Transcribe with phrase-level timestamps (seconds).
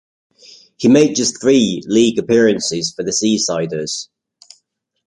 [0.77, 4.07] He made just three League appearances for the Seasiders.